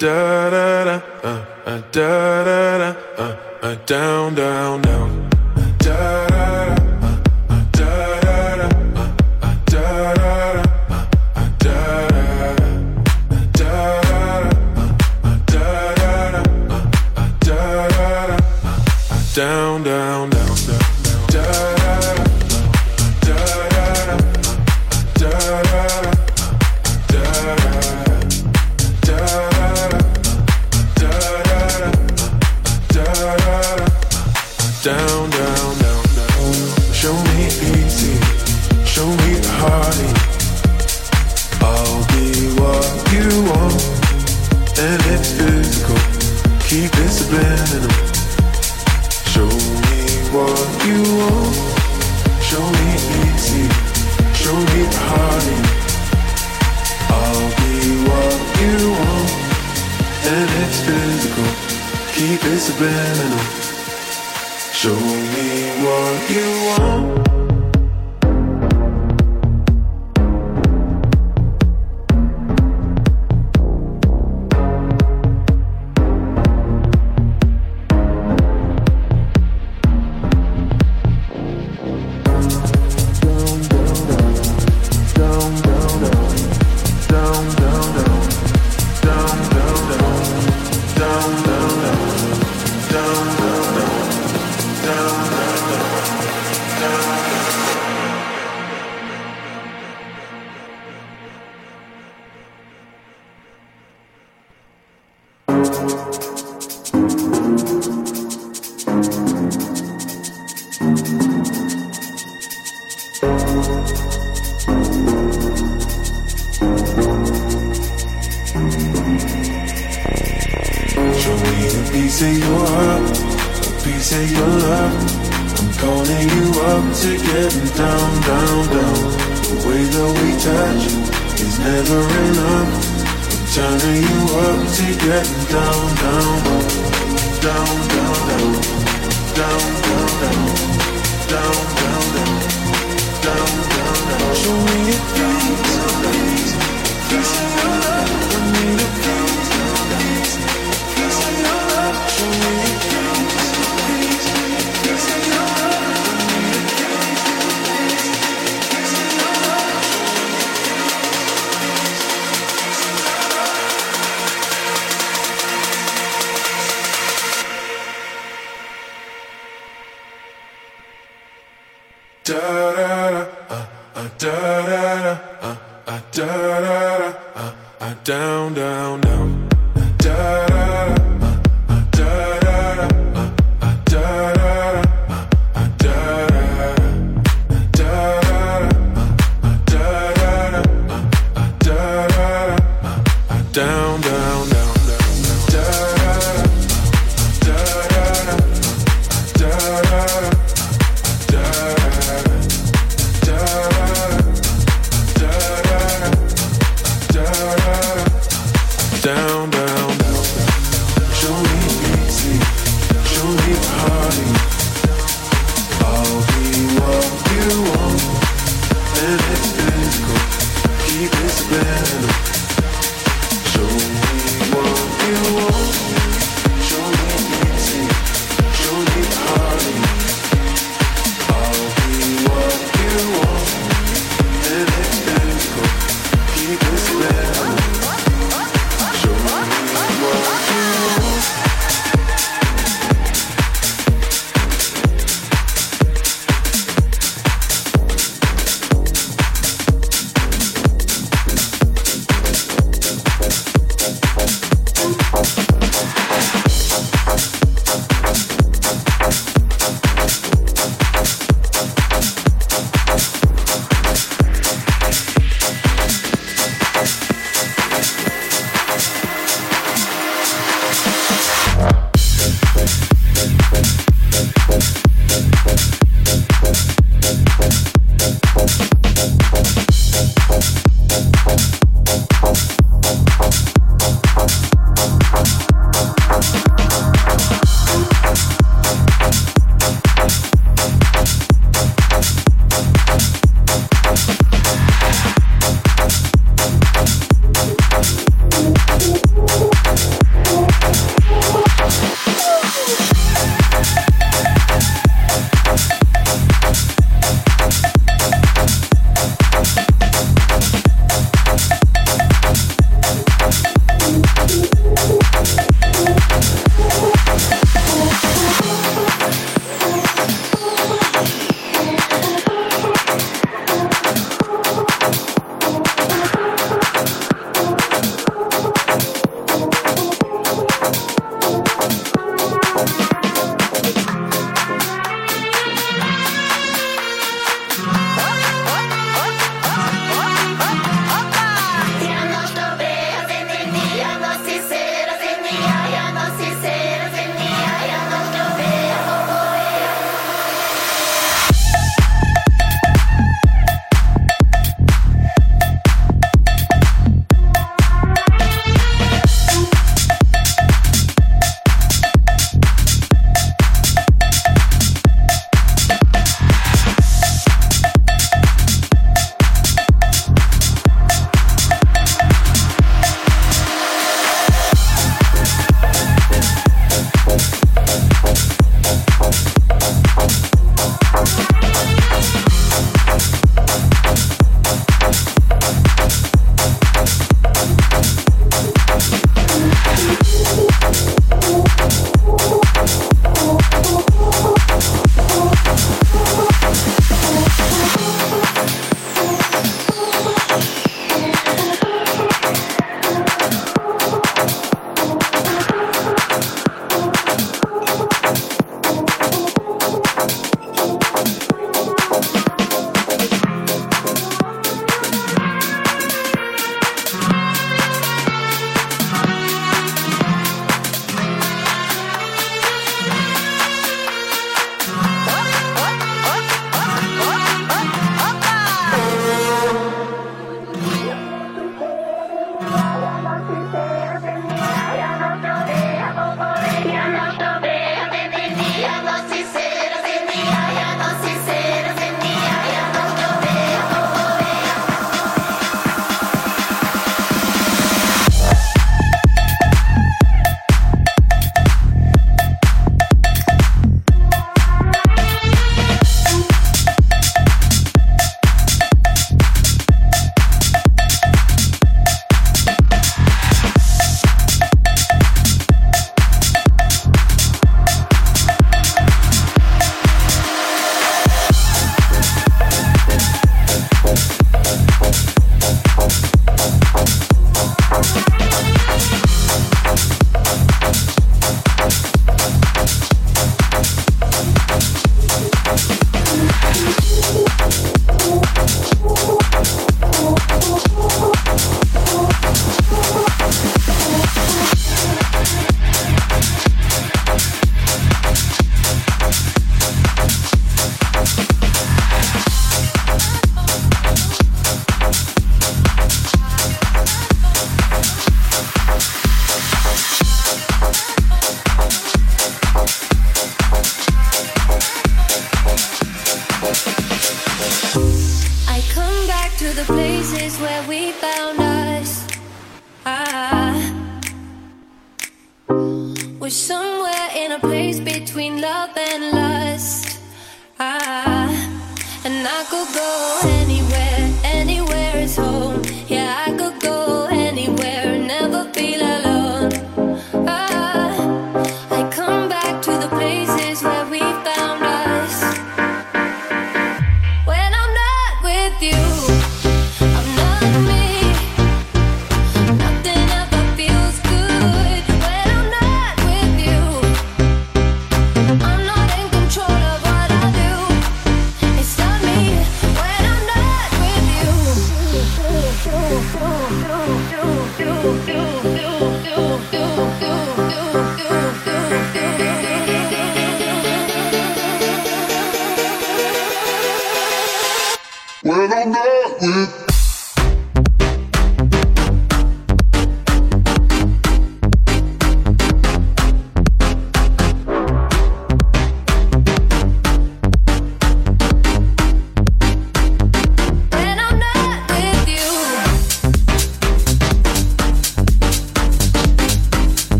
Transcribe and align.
da 0.00 0.50
da 0.50 0.84
da 0.84 0.96
uh, 1.22 1.30
uh, 1.66 1.80
da 1.92 2.44
da 2.44 2.78
da 2.78 2.96
uh, 3.18 3.36
uh, 3.62 3.74
down 3.86 4.34
down 4.34 4.82
down. 4.82 5.28
Uh, 5.56 5.62
da 5.78 6.26
da 6.26 6.53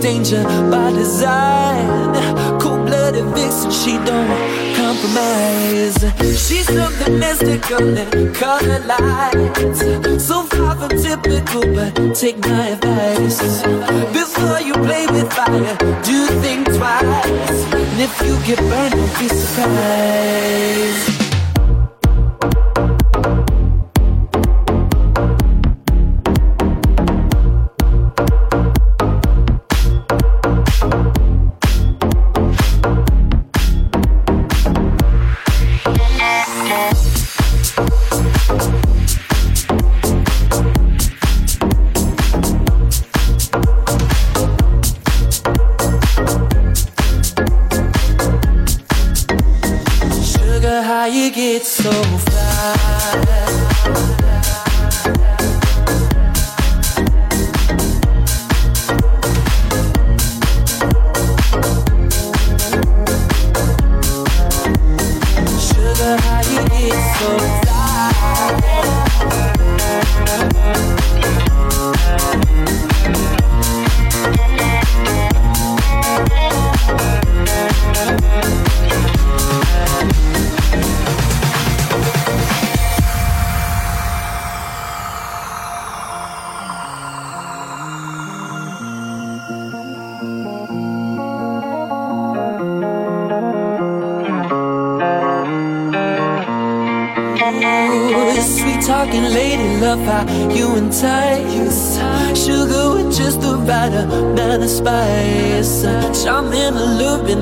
danger 0.00 0.42
by 0.70 0.92
design. 0.92 2.14
Cold 2.60 2.86
blooded 2.86 3.24
vixen, 3.34 3.70
she 3.70 3.92
don't 4.08 4.74
compromise. 4.76 5.98
She's 6.18 6.66
something 6.66 7.18
mystical 7.18 7.98
and 7.98 8.34
color 8.34 8.80
lights. 8.80 9.80
So 10.26 10.44
far 10.44 10.76
from 10.76 10.90
typical, 10.90 11.62
but 11.74 12.14
take 12.14 12.38
my 12.38 12.68
advice. 12.68 12.89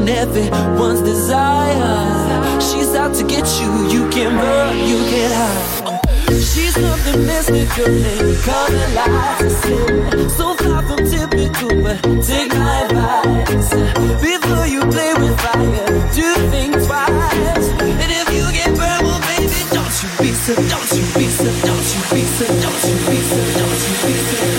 everyone's 0.08 1.02
desire. 1.02 2.60
She's 2.60 2.94
out 2.94 3.14
to 3.16 3.24
get 3.24 3.46
you, 3.60 3.70
you 3.88 4.08
can 4.10 4.34
run, 4.34 4.76
you 4.78 4.98
can 5.10 5.30
hide. 5.32 6.00
She's 6.28 6.76
nothing 6.76 7.26
mystical 7.26 7.86
and 7.86 8.36
come 8.42 8.74
alive 8.74 9.52
sin. 9.52 10.30
So 10.30 10.54
far 10.54 10.82
from 10.82 10.98
typical, 11.04 11.82
but 11.82 12.00
take 12.24 12.52
my 12.54 12.82
advice. 12.84 13.70
Before 14.22 14.66
you 14.66 14.80
play 14.88 15.12
with 15.14 15.38
fire, 15.40 15.86
do 16.14 16.28
think 16.52 16.74
twice. 16.86 17.68
And 17.80 18.10
if 18.20 18.28
you 18.32 18.44
get 18.52 18.70
burned, 18.76 19.04
well, 19.06 19.20
baby, 19.28 19.60
don't 19.72 19.94
you 20.02 20.10
be 20.20 20.32
so, 20.32 20.54
don't 20.54 20.90
you 20.96 21.04
be 21.18 21.26
so, 21.28 21.48
don't 21.66 21.88
you 21.92 22.02
be 22.12 22.22
so, 22.24 22.46
don't 22.46 22.82
you 22.88 22.96
be 23.08 23.18
so, 23.28 23.40
don't 23.58 23.80
you 23.84 23.94
be 24.06 24.14
so. 24.28 24.57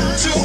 to 0.00 0.39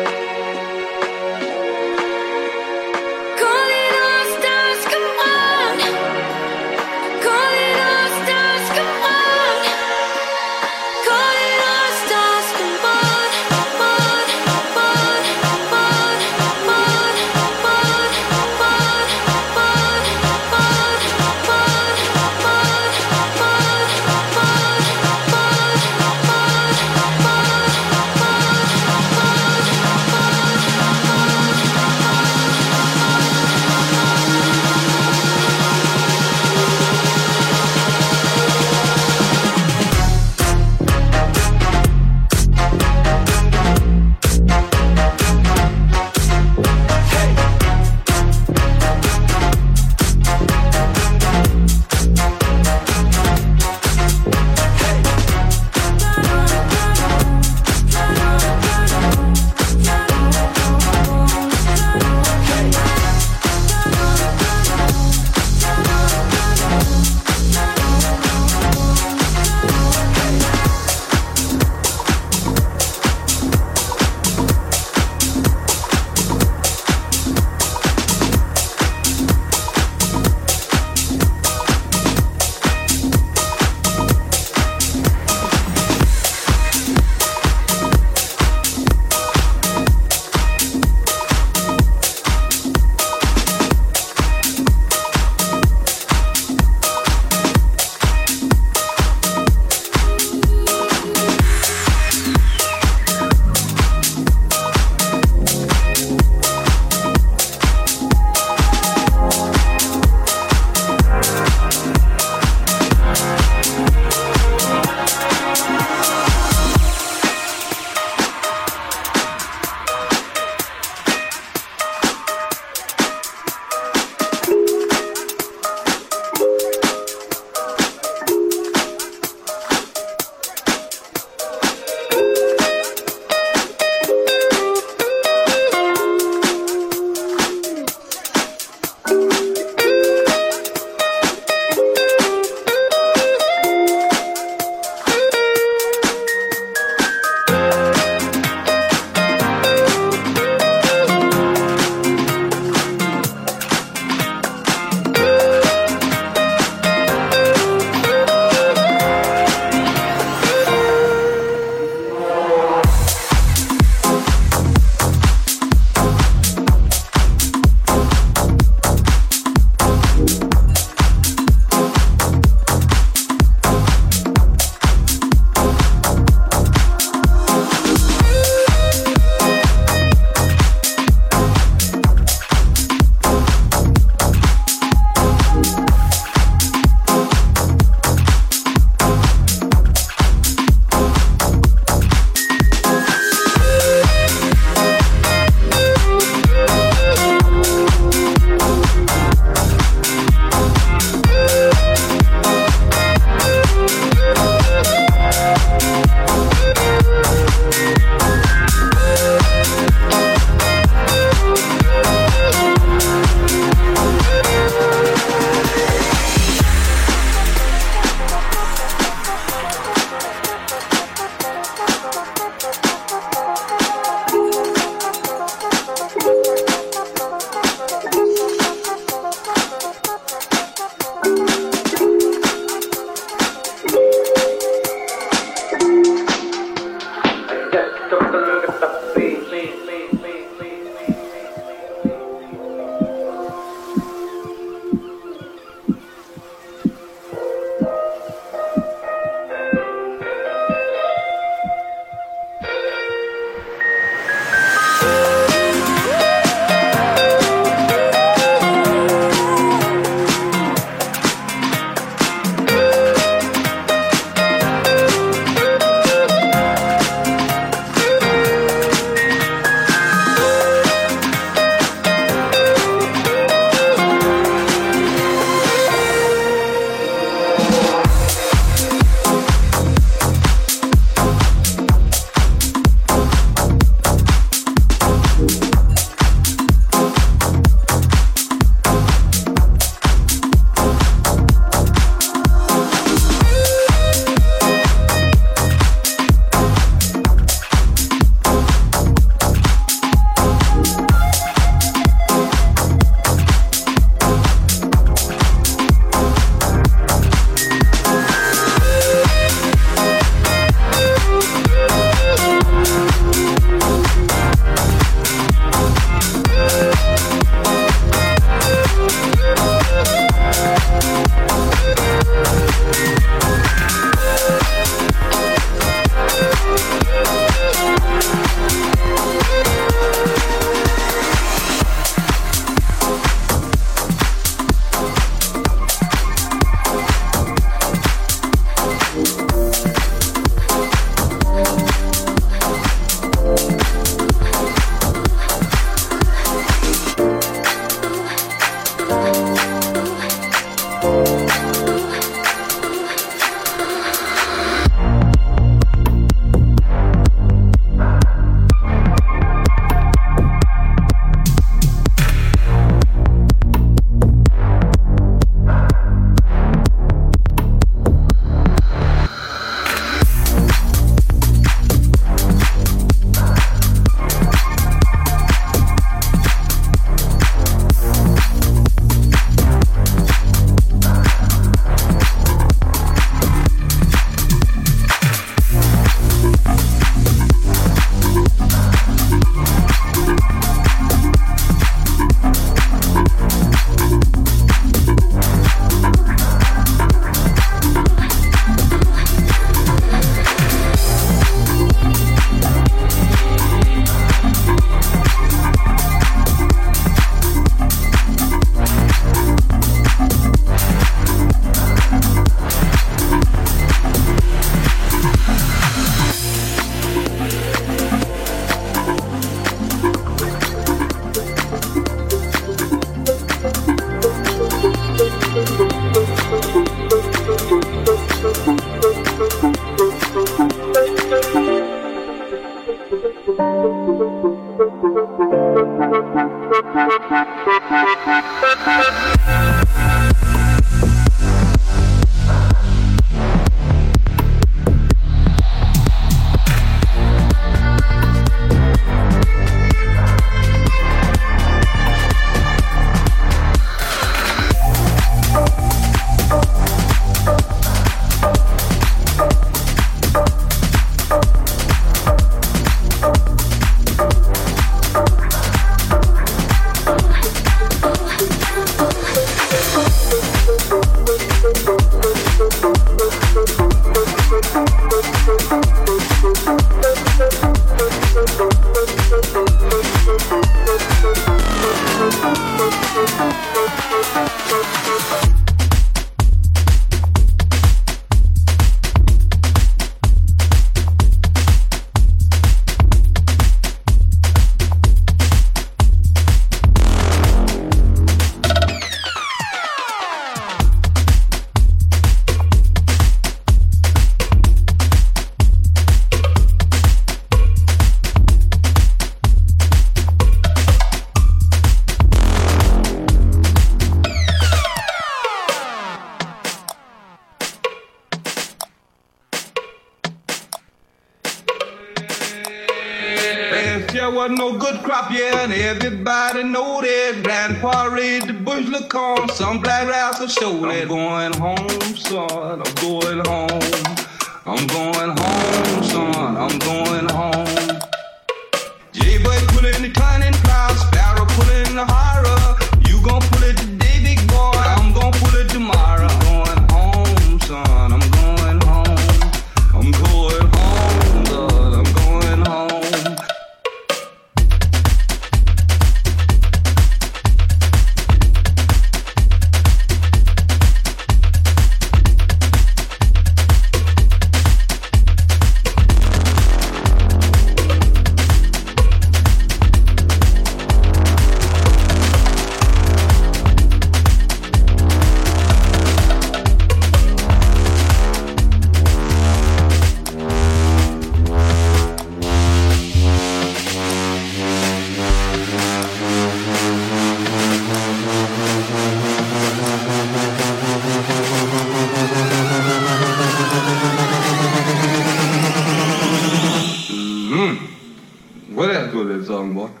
home. 599.69 600.00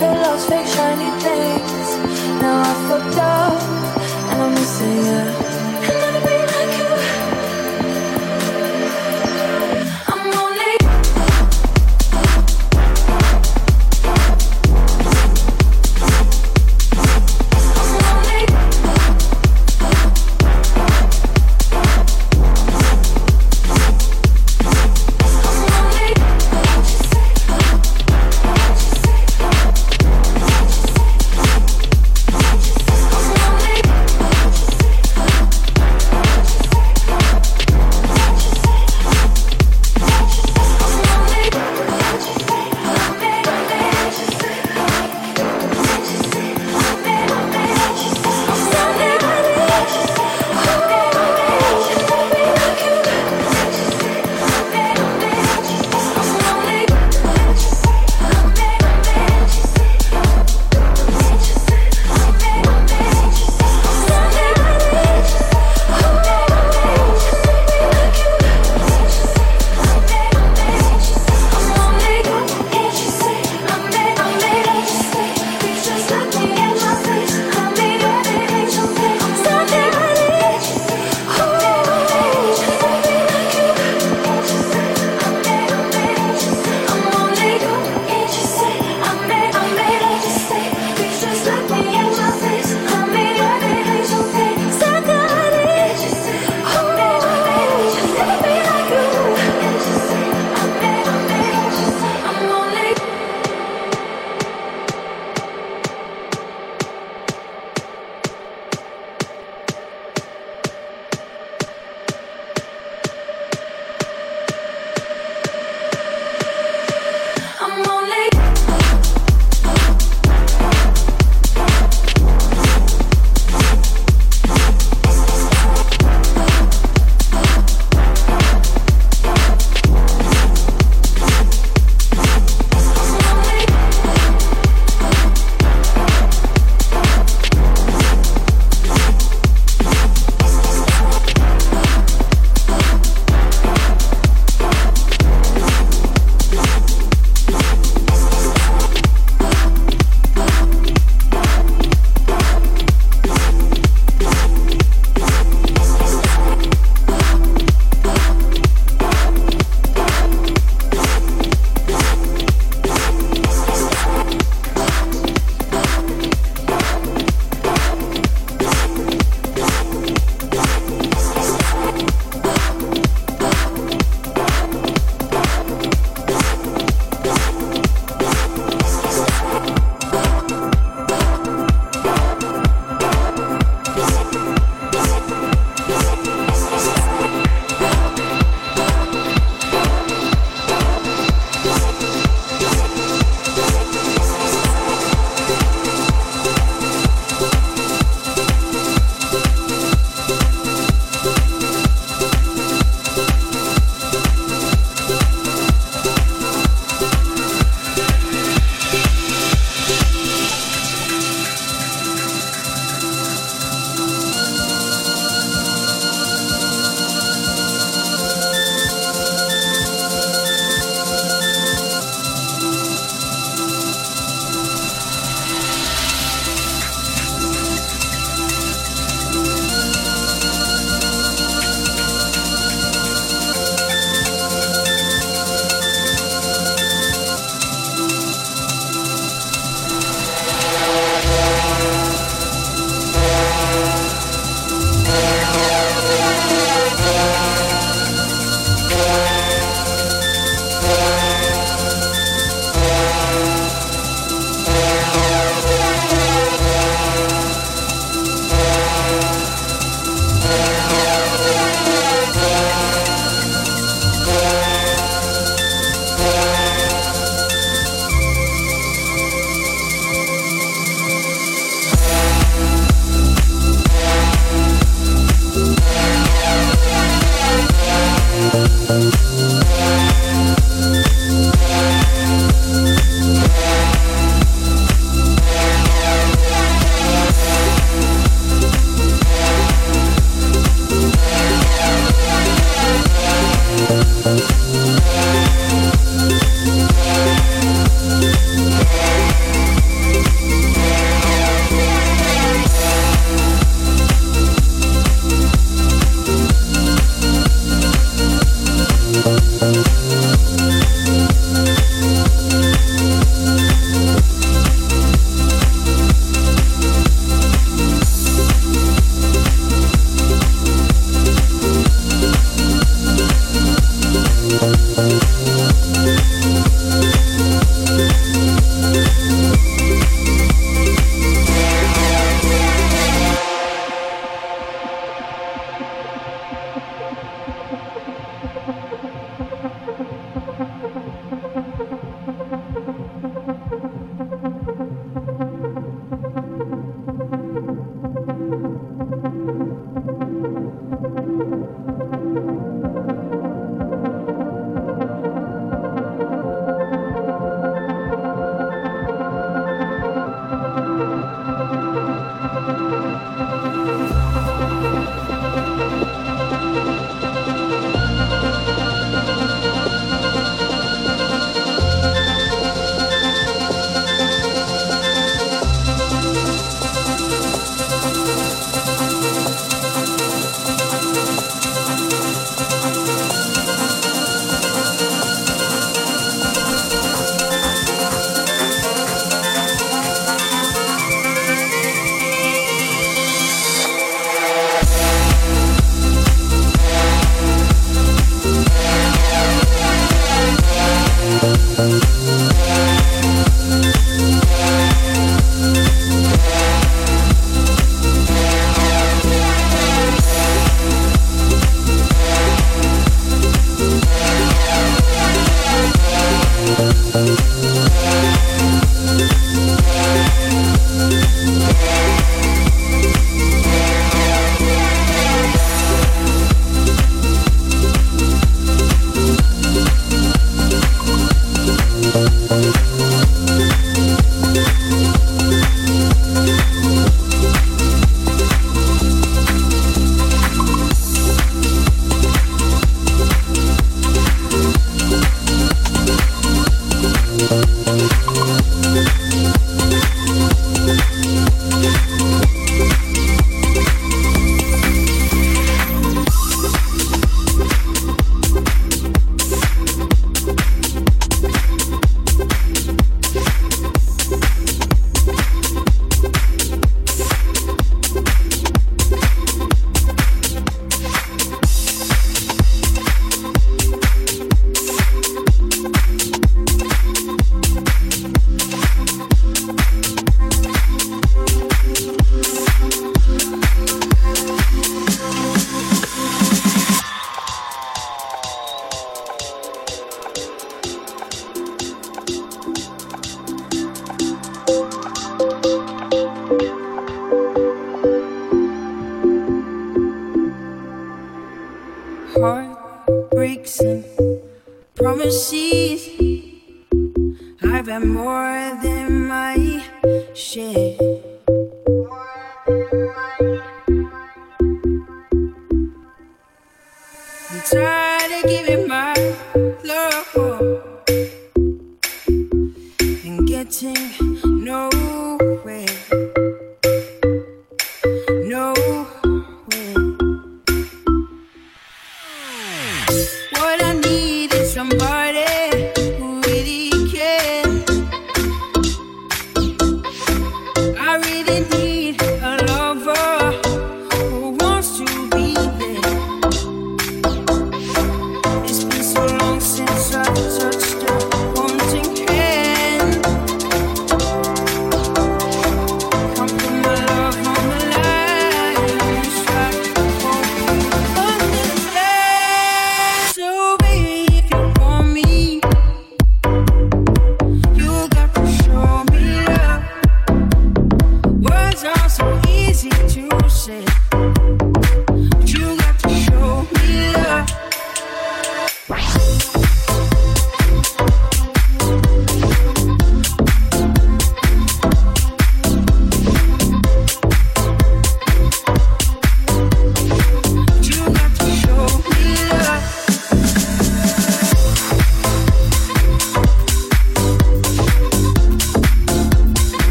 the 0.00 0.06
lost. 0.06 0.69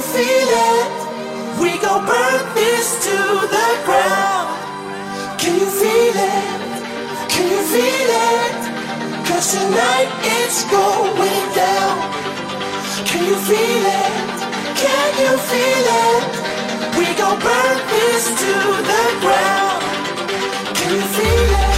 feel 0.00 0.50
it. 0.72 0.90
We 1.60 1.78
gon' 1.78 2.06
burn 2.06 2.40
this 2.54 3.04
to 3.04 3.16
the 3.54 3.68
ground. 3.84 4.48
Can 5.38 5.58
you 5.60 5.66
feel 5.66 6.16
it? 6.16 6.70
Can 7.28 7.46
you 7.54 7.62
feel 7.74 8.10
it? 8.32 8.60
Cause 9.28 9.52
tonight 9.52 10.10
it's 10.40 10.64
going 10.70 11.46
down. 11.54 11.96
Can 13.04 13.24
you 13.26 13.36
feel 13.48 13.84
it? 14.00 14.36
Can 14.82 15.10
you 15.22 15.34
feel 15.50 15.86
it? 16.08 16.24
We 16.96 17.06
gon' 17.20 17.38
burn 17.38 17.78
this 17.92 18.24
to 18.42 18.52
the 18.90 19.04
ground. 19.20 19.82
Can 20.76 20.94
you 20.94 21.06
feel 21.16 21.50
it? 21.64 21.69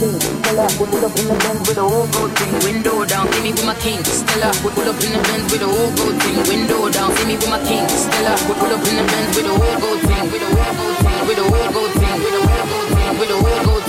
Pull 0.00 1.04
up 1.04 1.16
in 1.18 1.28
the 1.28 1.36
Benz 1.44 1.68
with 1.68 1.76
a 1.76 1.84
whole 1.84 2.06
gold 2.08 2.32
thing, 2.32 2.52
window 2.64 3.04
down. 3.04 3.30
See 3.32 3.42
me 3.42 3.52
with 3.52 3.66
my 3.66 3.74
king, 3.74 4.02
Stella. 4.04 4.50
Pull 4.62 4.88
up 4.88 4.96
in 5.04 5.12
the 5.12 5.20
Benz 5.28 5.52
with 5.52 5.62
a 5.62 5.68
whole 5.68 5.92
gold 5.92 6.16
thing, 6.22 6.36
window 6.48 6.88
down. 6.88 7.12
See 7.16 7.26
me 7.26 7.36
with 7.36 7.50
my 7.50 7.60
king, 7.68 7.86
Stella. 7.88 8.32
Pull 8.48 8.72
up 8.72 8.80
in 8.88 8.96
the 8.96 9.04
Benz 9.04 9.36
with 9.36 9.46
a 9.46 9.52
whole 9.52 9.76
gold 9.80 10.00
thing, 10.00 10.24
with 10.32 10.40
a 10.40 10.48
whole 10.48 10.72
gold 10.80 10.96
thing, 11.04 11.20
with 11.28 11.38
a 11.38 11.44
whole 11.44 11.68
gold 11.72 11.92
thing, 12.00 12.16
with 12.16 12.32
a 12.32 12.42
whole 12.48 12.64
gold 12.70 12.88
thing, 12.96 13.12
with 13.20 13.30
a 13.30 13.38
whole 13.44 13.79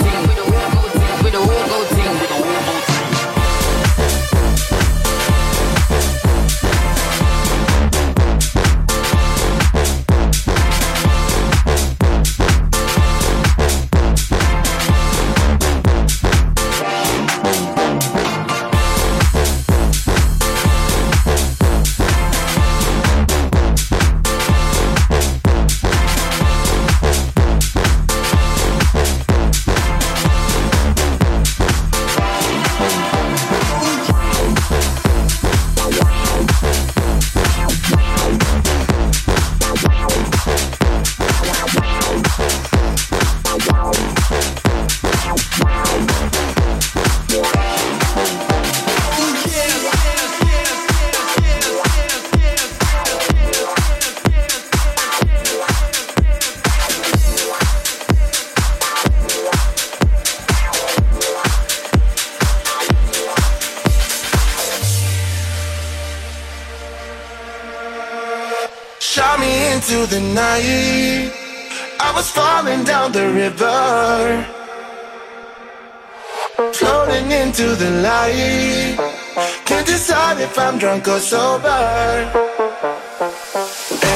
if 80.52 80.58
I'm 80.58 80.76
drunk 80.76 81.08
or 81.08 81.18
sober. 81.18 81.80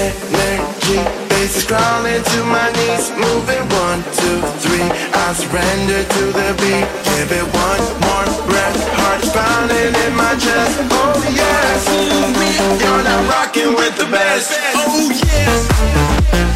Energy, 0.04 1.00
is 1.40 1.64
crawling 1.64 2.22
to 2.32 2.38
my 2.44 2.68
knees. 2.76 3.08
Moving 3.24 3.64
one, 3.84 4.00
two, 4.20 4.38
three. 4.60 4.88
I 5.24 5.32
surrender 5.32 6.02
to 6.04 6.24
the 6.38 6.48
beat. 6.60 6.86
Give 7.08 7.30
it 7.40 7.46
one 7.66 7.84
more 8.04 8.28
breath. 8.48 8.80
Heart's 9.00 9.30
pounding 9.32 9.94
in 10.04 10.12
my 10.14 10.34
chest. 10.44 10.76
Oh 11.00 11.16
yes, 11.40 11.80
you're 12.82 13.04
not 13.08 13.22
rocking 13.32 13.72
with 13.74 13.96
the 13.96 14.08
best. 14.12 14.52
Oh 14.74 15.08
yes. 15.32 16.55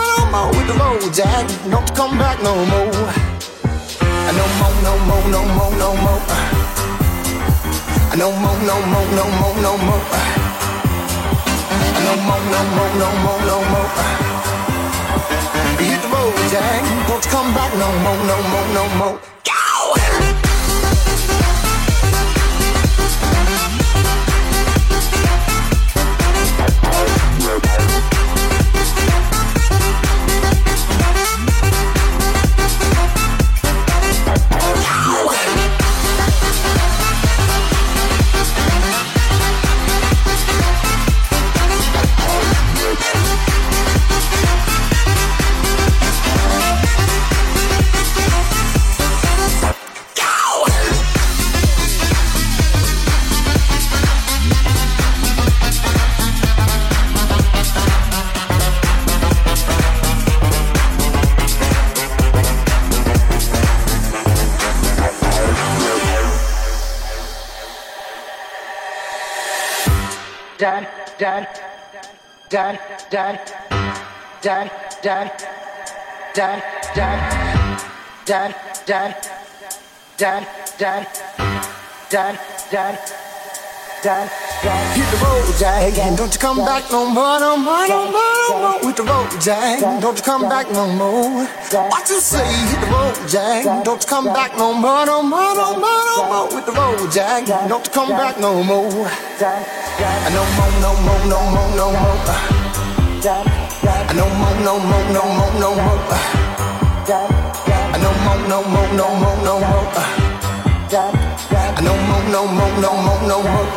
no 0.11 0.25
more. 0.31 0.53
Hit 0.53 0.67
the 0.67 0.73
road, 0.73 1.13
Jack, 1.13 1.47
don't 1.69 1.87
you 1.87 1.95
come 1.95 2.17
back 2.17 2.41
no 2.43 2.53
more. 2.71 2.91
No 4.37 4.45
more, 4.59 4.75
no 4.85 4.93
more, 5.07 5.25
no 5.35 5.41
more, 5.55 5.73
no 5.83 5.89
more. 6.03 6.21
No 8.21 8.27
more, 8.43 8.59
no 8.69 8.75
more, 8.91 9.07
no 9.17 9.25
more, 9.39 9.55
no 9.65 9.71
more. 9.87 10.03
No 12.05 12.13
more, 12.27 12.43
no 12.53 12.61
more, 12.75 12.91
no 13.01 13.09
more, 13.23 13.41
no 13.51 13.57
more. 13.71 13.89
Hit 15.79 16.01
the 16.01 16.07
road, 16.13 16.35
Jack. 16.51 16.81
Don't 17.07 17.25
come 17.33 17.53
back 17.53 17.71
no 17.83 17.89
more, 18.03 18.19
no 18.29 18.37
more, 18.51 18.67
no 18.77 18.83
more. 18.99 19.19
Dad, 70.61 70.87
dad, 71.17 71.47
dad, 72.47 72.79
dad, 73.09 73.39
dad, 74.43 74.71
dad, 75.01 75.31
dad, 76.33 76.63
dad, 76.93 77.21
dad, 78.27 78.55
dad, 78.85 79.15
dad, 80.19 80.47
dad, 80.77 81.07
dad, 82.11 82.39
dad, 82.69 83.20
Hit 84.01 85.05
the 85.11 85.17
road, 85.23 85.45
Jack, 85.59 85.93
don't 86.17 86.33
you 86.33 86.39
come 86.39 86.57
back 86.65 86.89
no 86.91 87.05
more, 87.05 87.39
no 87.39 87.55
more, 87.55 87.87
no 87.87 88.09
more, 88.09 88.49
no 88.49 88.57
more. 88.59 88.79
With 88.83 88.95
the 88.95 89.03
road, 89.03 89.29
Jack, 89.39 89.79
don't 90.01 90.17
you 90.17 90.23
come 90.23 90.49
back 90.49 90.71
no 90.71 90.87
more. 90.87 91.45
What 91.45 92.09
you 92.09 92.19
say? 92.19 92.43
Hit 92.43 92.81
the 92.81 92.87
road, 92.87 93.29
Jack, 93.29 93.85
don't 93.85 94.01
you 94.01 94.07
come 94.09 94.25
back 94.25 94.57
no 94.57 94.73
more, 94.73 95.05
no 95.05 95.21
more, 95.21 95.53
no 95.53 95.77
more, 95.77 96.03
no 96.17 96.25
more. 96.25 96.47
With 96.49 96.65
the 96.65 96.71
road, 96.71 97.11
Jack, 97.11 97.45
don't 97.45 97.85
you 97.85 97.93
come 97.93 98.09
back 98.09 98.39
no 98.39 98.63
more. 98.63 98.89
No 98.89 99.05
more, 100.57 100.71
no 100.81 100.93
more, 101.05 101.21
no 101.29 101.39
more, 101.53 101.69
no 101.77 101.91
more. 101.93 102.25
No 103.21 104.25
more, 104.33 104.55
no 104.65 104.79
more, 104.81 105.05
no 105.13 105.23
more, 105.37 105.53
no 105.61 105.75
more. 105.77 106.01
No 108.01 108.09
more, 108.25 108.41
no 108.49 108.63
more, 108.65 108.89
no 108.97 109.07
more, 109.21 109.37
no 109.45 109.59
more. 109.59 111.20
No 111.83 111.93
more, 112.07 112.23
no 112.29 112.45
more, 112.45 112.73
no 112.79 112.91
more, 113.05 113.21
no 113.27 113.37
more. 113.41 113.67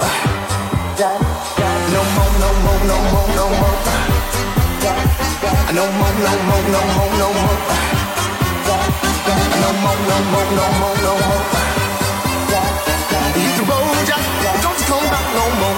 No 1.95 2.01
more, 2.15 2.33
no 2.43 2.49
more, 2.65 2.81
no 2.91 2.97
more, 3.13 3.29
no 3.39 3.45
more. 3.61 3.77
No 5.73 5.85
more, 5.99 6.15
no 6.25 6.33
more, 6.49 6.65
no 6.75 6.81
more, 6.95 7.13
no 7.21 7.29
more. 7.41 7.59
No 9.63 9.69
more, 9.83 10.01
no 10.11 10.17
more, 10.33 10.49
no 10.59 10.67
more, 10.81 10.97
no 11.05 11.13
more. 11.29 11.45
Hit 13.35 13.53
the 13.57 13.63
road. 13.65 14.09
Don't 14.63 14.81
come 14.89 15.07
back 15.13 15.27
no 15.37 15.45
more, 15.61 15.74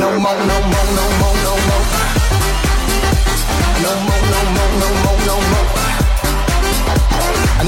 No 0.00 0.08
more, 0.18 0.32
no 0.32 0.56
more, 0.72 0.88
no 0.96 1.04
more, 1.20 1.36
no 1.44 1.52
more. 1.68 1.84
No 3.82 3.92
more, 4.06 4.22
no 4.32 4.40
more, 4.56 4.72
no 4.80 4.88
more, 5.04 5.18
no 5.28 5.36
more. 5.50 5.68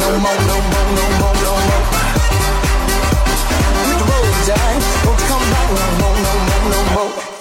No 0.01 0.09
more, 0.19 0.39
no 0.49 0.57
more, 0.73 0.89
no 0.97 1.05
more, 1.21 1.37
no 1.45 1.53
more. 1.69 1.85
Hit 3.85 3.99
the 3.99 4.05
road, 4.09 4.37
Jack. 4.47 4.81
Don't 5.05 5.21
you 5.21 5.27
come 5.29 5.45
back 5.53 5.69
no 5.77 5.85
more, 6.01 6.17
no 6.25 6.33
more, 6.49 6.71
no 6.71 6.81
more. 6.95 7.32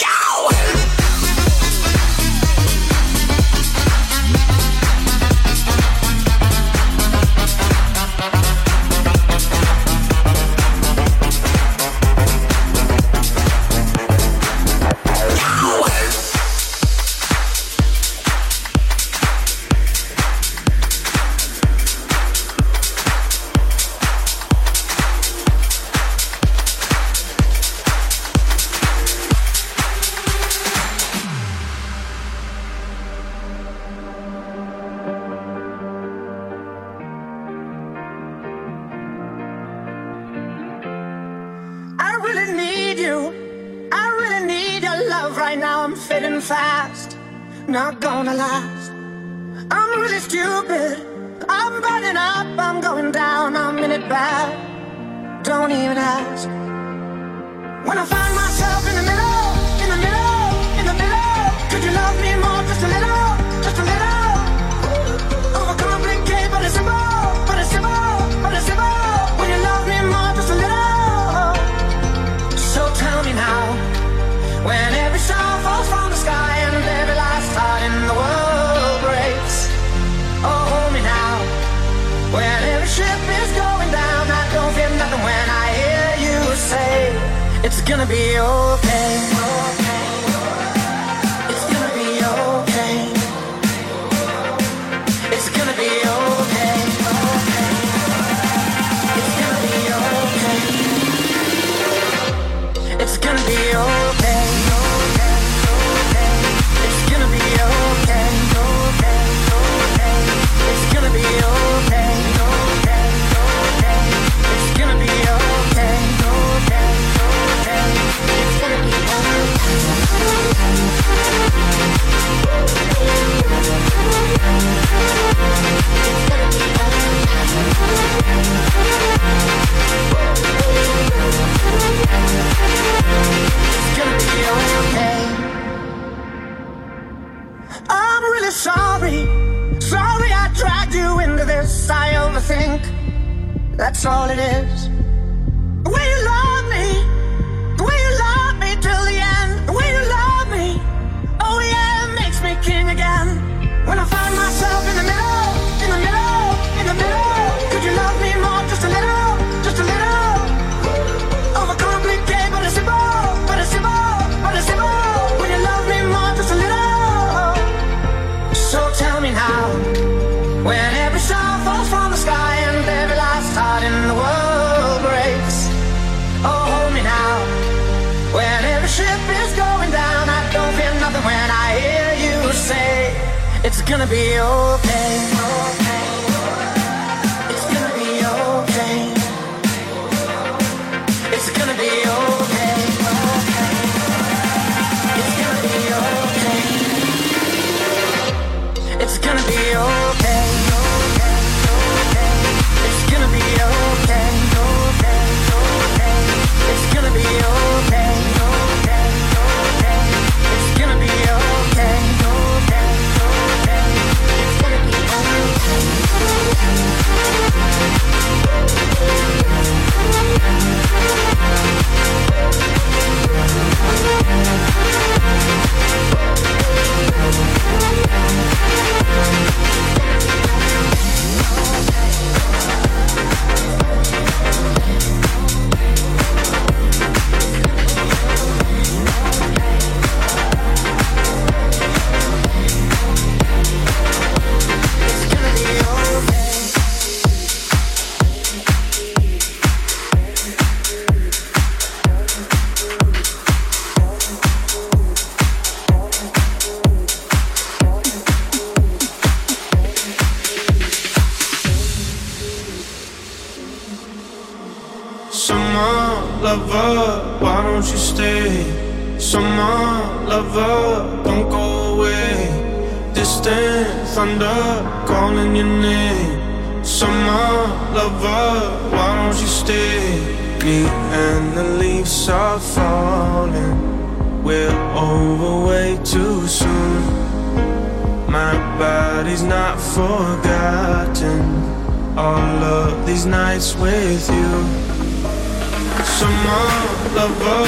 Lover, 297.21 297.65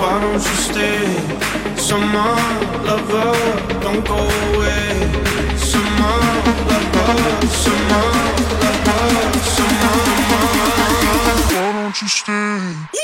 why 0.00 0.20
don't 0.20 0.34
you 0.34 0.56
stay? 0.68 1.06
Summer 1.76 2.34
lover, 2.88 3.34
don't 3.82 4.04
go 4.04 4.18
away. 4.46 4.88
Summer 5.70 6.18
lover, 6.70 7.14
summer 7.62 8.06
lover, 8.62 9.02
summer 9.54 9.96
lover, 10.30 10.84
why 11.54 11.72
don't 11.72 12.02
you 12.02 12.08
stay? 12.08 12.95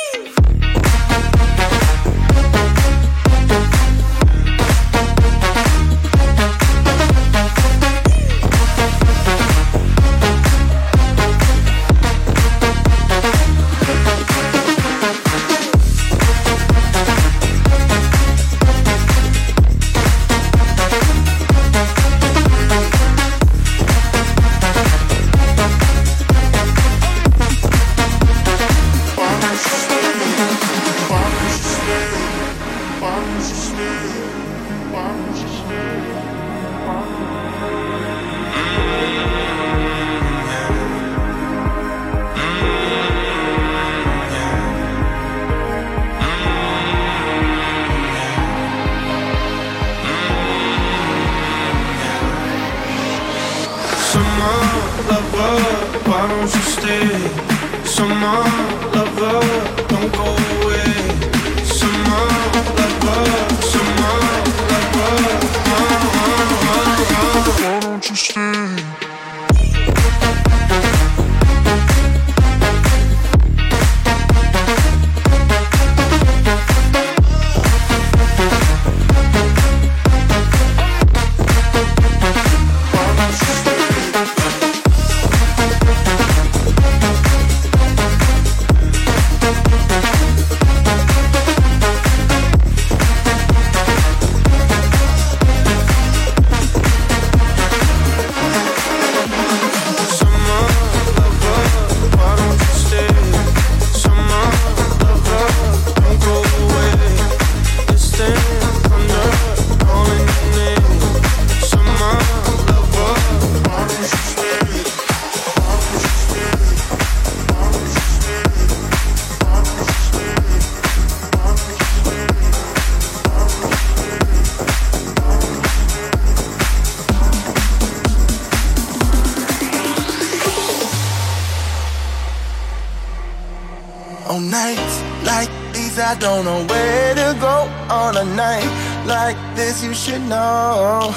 Don't 136.23 136.45
know 136.45 136.65
where 136.71 137.15
to 137.17 137.37
go. 137.41 137.67
On 137.91 138.17
a 138.17 138.25
night 138.25 138.71
like 139.07 139.37
this, 139.57 139.83
you 139.83 139.93
should 139.93 140.23
know. 140.23 141.11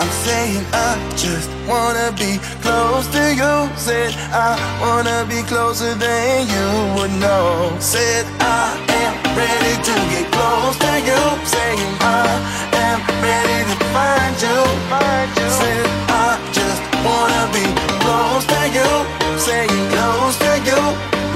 I'm 0.00 0.12
saying 0.26 0.66
I 0.72 0.98
just 1.14 1.48
wanna 1.70 2.10
be 2.18 2.42
close 2.58 3.06
to 3.14 3.22
you. 3.40 3.54
Said 3.78 4.10
I 4.34 4.58
wanna 4.82 5.24
be 5.30 5.40
closer 5.46 5.94
than 5.94 6.50
you 6.50 6.66
would 6.96 7.14
know. 7.22 7.70
Said 7.78 8.26
I 8.40 8.74
am 9.02 9.14
ready 9.38 9.74
to 9.86 9.94
get 10.10 10.26
close 10.34 10.76
to 10.84 10.92
you. 11.08 11.22
Saying 11.54 11.92
I 12.02 12.26
am 12.86 12.98
ready 13.22 13.60
to 13.70 13.76
find 13.94 14.34
you. 14.44 14.58
Find 14.90 15.30
you. 15.38 15.48
Said 15.62 15.86
I 16.26 16.30
just 16.58 16.82
wanna 17.06 17.44
be 17.54 17.66
close 18.02 18.44
to 18.52 18.62
you. 18.76 18.90
Saying 19.46 19.84
close 19.94 20.36
to 20.44 20.52
you. 20.68 20.82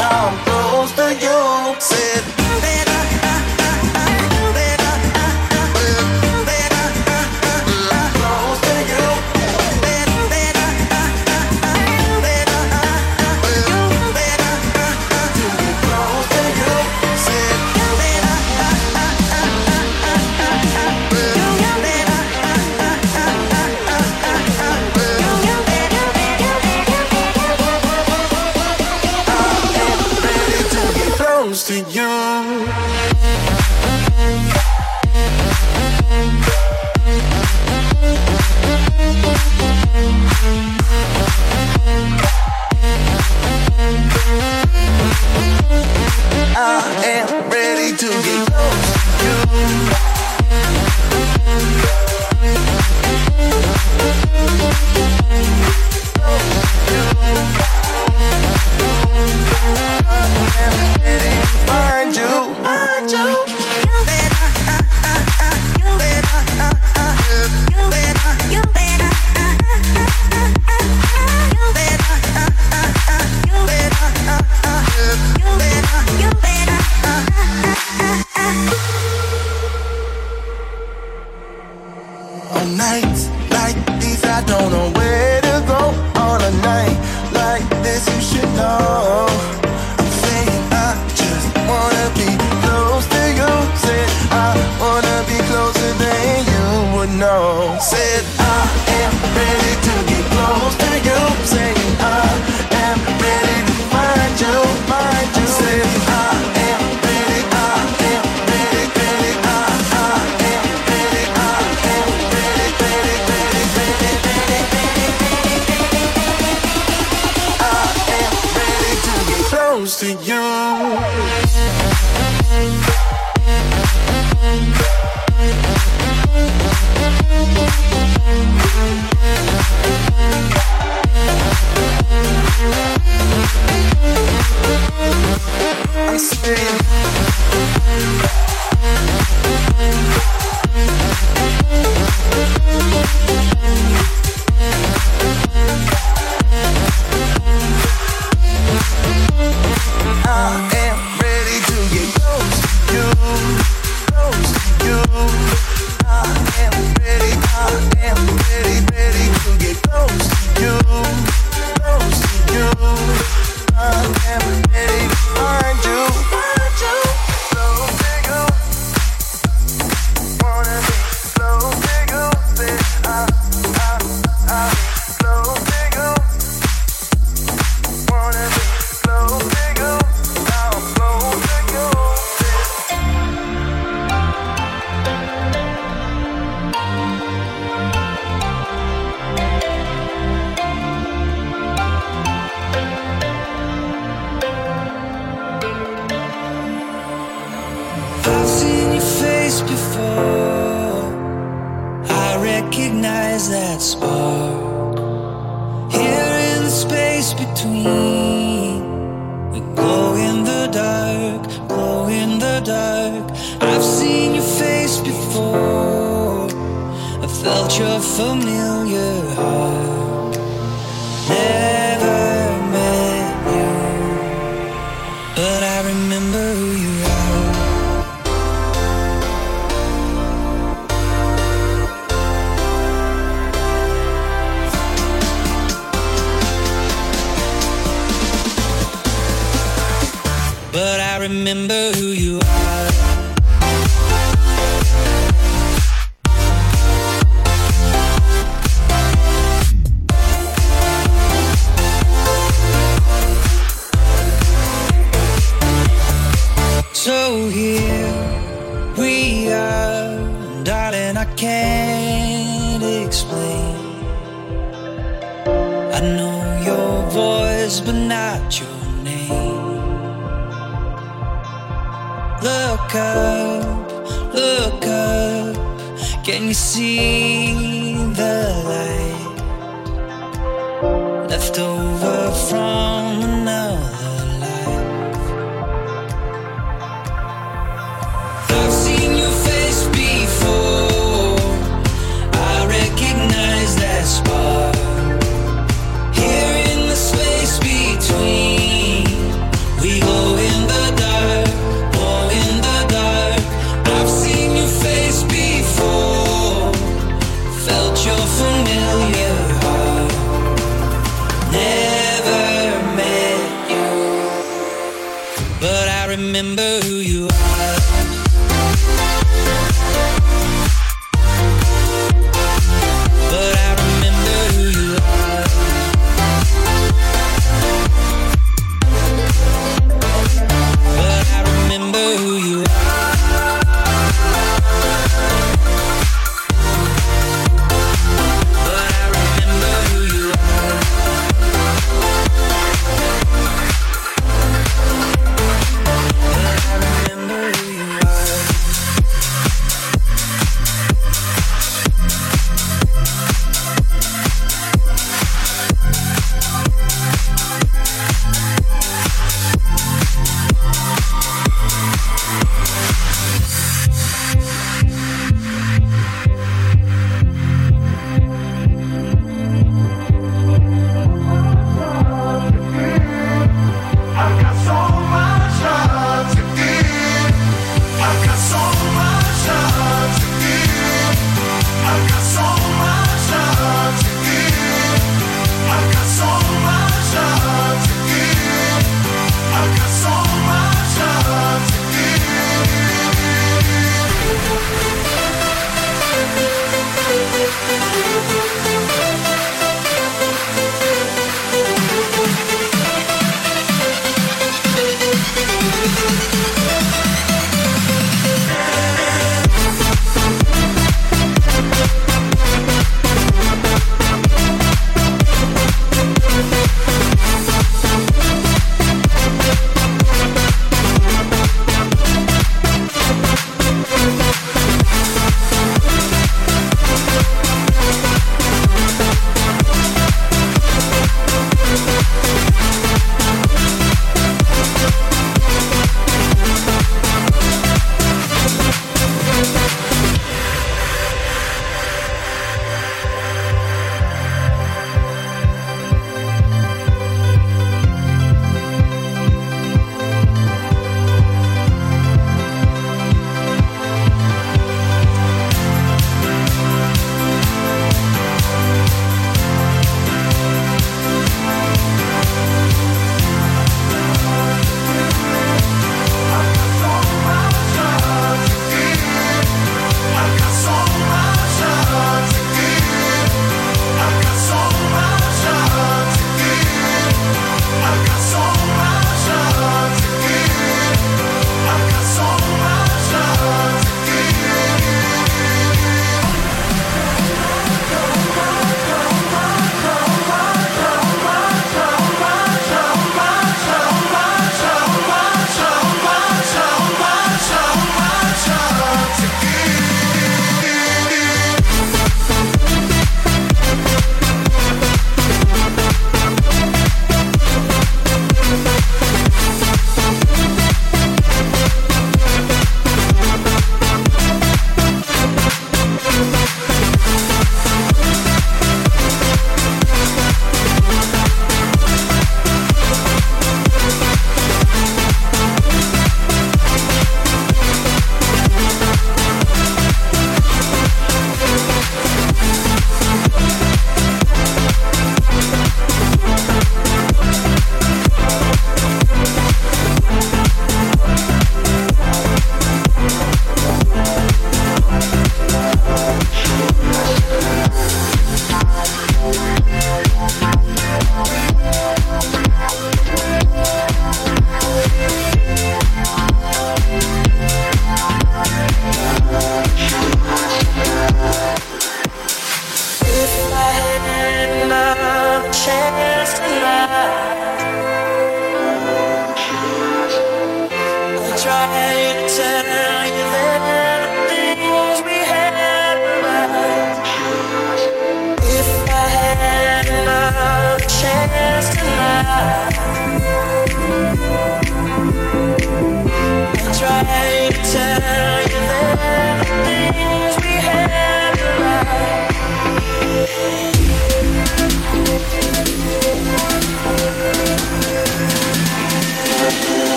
Now 0.00 0.32
I'm 0.32 0.36
close 0.48 0.92
to 0.96 1.08
you. 1.24 1.76
Said. 1.78 2.41